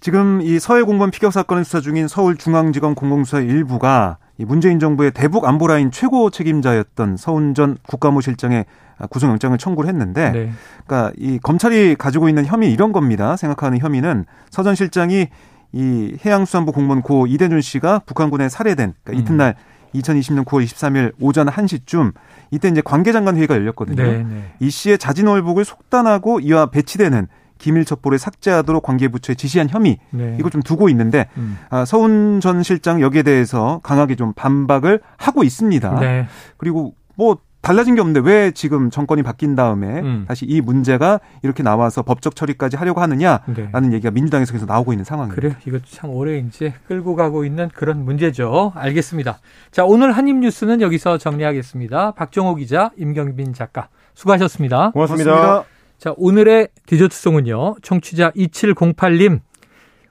지금 0.00 0.42
이 0.42 0.58
서해 0.58 0.82
공무원 0.82 1.10
피격 1.10 1.32
사건을 1.32 1.64
수사 1.64 1.80
중인 1.80 2.06
서울중앙지검 2.06 2.96
공공수사 2.96 3.40
일부가 3.40 4.18
이 4.38 4.44
문재인 4.44 4.78
정부의 4.78 5.12
대북 5.12 5.46
안보라인 5.46 5.90
최고 5.90 6.30
책임자였던 6.30 7.16
서훈 7.16 7.54
전 7.54 7.78
국가무실장의 7.86 8.66
구속영장을 9.10 9.56
청구를 9.58 9.88
했는데, 9.88 10.30
네. 10.30 10.52
그러니까 10.86 11.12
이 11.16 11.38
검찰이 11.38 11.96
가지고 11.96 12.28
있는 12.28 12.44
혐의 12.46 12.72
이런 12.72 12.92
겁니다. 12.92 13.36
생각하는 13.36 13.78
혐의는 13.78 14.24
서 14.50 14.62
전 14.62 14.74
실장이 14.74 15.28
이 15.72 16.16
해양수산부 16.24 16.72
공무원 16.72 17.02
고 17.02 17.26
이대준 17.26 17.60
씨가 17.60 18.00
북한군에 18.06 18.48
살해된 18.48 18.94
그러니까 19.02 19.22
이튿날 19.22 19.54
2020년 19.94 20.44
9월 20.44 20.64
23일 20.64 21.12
오전 21.20 21.48
1시쯤 21.48 22.12
이때 22.50 22.68
이제 22.68 22.80
관계장관 22.80 23.36
회의가 23.36 23.54
열렸거든요. 23.54 24.02
네네. 24.02 24.24
네. 24.24 24.52
이 24.60 24.70
씨의 24.70 24.98
자진 24.98 25.26
월북을 25.26 25.64
속단하고 25.64 26.40
이와 26.40 26.66
배치되는 26.66 27.26
기밀 27.58 27.84
첩보를 27.84 28.18
삭제하도록 28.18 28.82
관계부처에 28.82 29.34
지시한 29.34 29.68
혐의 29.68 29.98
네. 30.10 30.36
이거 30.38 30.50
좀 30.50 30.62
두고 30.62 30.88
있는데 30.90 31.28
음. 31.36 31.58
아, 31.70 31.84
서훈 31.84 32.40
전 32.40 32.62
실장 32.62 33.00
여기에 33.00 33.22
대해서 33.22 33.80
강하게 33.82 34.14
좀 34.16 34.32
반박을 34.34 35.00
하고 35.16 35.44
있습니다. 35.44 36.00
네. 36.00 36.26
그리고 36.56 36.94
뭐 37.16 37.38
달라진 37.66 37.96
게 37.96 38.00
없는데 38.00 38.20
왜 38.20 38.52
지금 38.52 38.90
정권이 38.90 39.24
바뀐 39.24 39.56
다음에 39.56 40.00
음. 40.00 40.24
다시 40.28 40.46
이 40.46 40.60
문제가 40.60 41.18
이렇게 41.42 41.64
나와서 41.64 42.02
법적 42.02 42.36
처리까지 42.36 42.76
하려고 42.76 43.00
하느냐라는 43.00 43.90
네. 43.90 43.92
얘기가 43.94 44.12
민주당에서 44.12 44.52
계속 44.52 44.66
나오고 44.66 44.92
있는 44.92 45.04
상황입니다. 45.04 45.40
그래요. 45.40 45.56
이것도 45.66 45.82
참 45.90 46.10
오래 46.10 46.38
이제 46.38 46.74
끌고 46.86 47.16
가고 47.16 47.44
있는 47.44 47.68
그런 47.74 48.04
문제죠. 48.04 48.72
알겠습니다. 48.76 49.38
자, 49.72 49.84
오늘 49.84 50.12
한입 50.12 50.36
뉴스는 50.36 50.80
여기서 50.80 51.18
정리하겠습니다. 51.18 52.12
박정호 52.12 52.54
기자, 52.54 52.92
임경빈 52.98 53.52
작가 53.52 53.88
수고하셨습니다. 54.14 54.92
고맙습니다. 54.92 55.32
고맙습니다. 55.32 55.75
자, 55.98 56.14
오늘의 56.16 56.68
디저트송은요. 56.86 57.76
청취자 57.82 58.30
2708님 58.32 59.40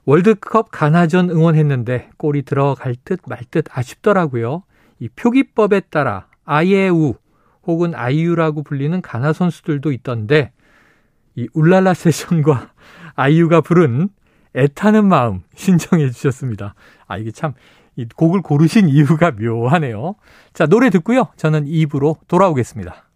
월드컵 0.06 0.70
가나전 0.72 1.30
응원했는데 1.30 2.10
골이 2.18 2.44
들어갈 2.44 2.96
듯 3.06 3.20
말 3.28 3.40
듯 3.52 3.66
아쉽더라고요. 3.72 4.64
이 5.00 5.10
표기법에 5.10 5.82
따라 5.90 6.28
아예우 6.46 7.16
혹은 7.66 7.96
아이유라고 7.96 8.64
불리는 8.64 9.02
가나 9.02 9.34
선수들도 9.34 9.92
있던데 9.94 10.52
이 11.36 11.48
울랄라 11.54 11.94
세션과 11.94 12.72
아이유가 13.16 13.62
부른 13.62 14.10
애타는 14.56 15.06
마음 15.06 15.42
신청해 15.56 16.12
주셨습니다. 16.12 16.76
아 17.08 17.18
이게 17.18 17.32
참 17.32 17.54
이 17.98 18.06
곡을 18.14 18.42
고르신 18.42 18.90
이유가 18.90 19.32
묘하네요. 19.32 20.16
자 20.54 20.66
노래 20.66 20.90
듣고요. 20.90 21.28
저는 21.38 21.66
2부로 21.66 22.18
돌아오겠습니다. 22.28 23.06